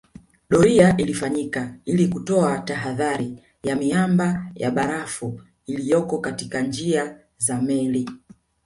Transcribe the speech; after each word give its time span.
Doria 0.49 0.97
ilifanyika 0.97 1.75
ili 1.85 2.07
kutoa 2.07 2.59
tahadhari 2.59 3.39
ya 3.63 3.75
miamba 3.75 4.45
ya 4.55 4.71
barafu 4.71 5.41
iliyo 5.65 6.01
katika 6.05 6.61
njia 6.61 7.17
za 7.37 7.61
meli 7.61 8.09